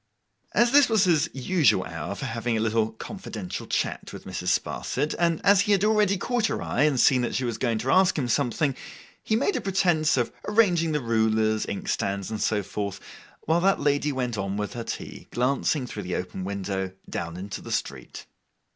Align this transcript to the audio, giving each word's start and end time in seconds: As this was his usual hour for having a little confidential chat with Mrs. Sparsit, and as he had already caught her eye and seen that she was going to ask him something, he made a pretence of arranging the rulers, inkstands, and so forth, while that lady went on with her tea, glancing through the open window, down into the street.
As 0.55 0.71
this 0.71 0.89
was 0.89 1.03
his 1.03 1.29
usual 1.31 1.83
hour 1.83 2.15
for 2.15 2.25
having 2.25 2.57
a 2.57 2.59
little 2.59 2.91
confidential 2.93 3.67
chat 3.67 4.11
with 4.11 4.25
Mrs. 4.25 4.47
Sparsit, 4.59 5.13
and 5.19 5.39
as 5.45 5.61
he 5.61 5.73
had 5.73 5.83
already 5.83 6.17
caught 6.17 6.47
her 6.47 6.59
eye 6.59 6.81
and 6.85 6.99
seen 6.99 7.21
that 7.21 7.35
she 7.35 7.43
was 7.45 7.59
going 7.59 7.77
to 7.77 7.91
ask 7.91 8.17
him 8.17 8.27
something, 8.27 8.75
he 9.21 9.35
made 9.35 9.55
a 9.55 9.61
pretence 9.61 10.17
of 10.17 10.33
arranging 10.47 10.91
the 10.91 11.01
rulers, 11.01 11.67
inkstands, 11.67 12.31
and 12.31 12.41
so 12.41 12.63
forth, 12.63 12.99
while 13.41 13.61
that 13.61 13.79
lady 13.79 14.11
went 14.11 14.39
on 14.39 14.57
with 14.57 14.73
her 14.73 14.83
tea, 14.83 15.27
glancing 15.29 15.85
through 15.85 16.01
the 16.01 16.15
open 16.15 16.43
window, 16.45 16.93
down 17.07 17.37
into 17.37 17.61
the 17.61 17.71
street. 17.71 18.25